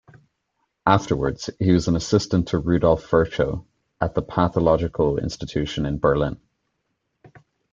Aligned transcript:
Afterwards, 0.87 1.51
he 1.59 1.71
was 1.71 1.87
an 1.87 1.95
assistant 1.95 2.47
to 2.47 2.57
Rudolf 2.57 3.07
Virchow 3.07 3.67
at 4.01 4.15
the 4.15 4.23
Pathological 4.23 5.19
Institute 5.19 5.77
in 5.77 5.99
Berlin. 5.99 6.41